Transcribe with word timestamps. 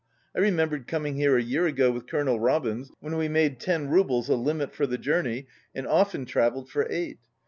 I 0.35 0.39
remembered 0.39 0.87
coming 0.87 1.15
here 1.15 1.37
a 1.37 1.43
year 1.43 1.67
ago 1.67 1.91
with 1.91 2.07
Colonel 2.07 2.39
Robins, 2.39 2.91
when 3.01 3.17
we 3.17 3.27
made 3.27 3.59
ten 3.59 3.87
roubles 3.87 4.29
a 4.29 4.35
limit 4.35 4.73
for 4.73 4.87
the 4.87 4.97
journey 4.97 5.45
and 5.75 5.85
often 5.85 6.25
travelled 6.25 6.71
for 6.71 6.87
eight. 6.91 7.19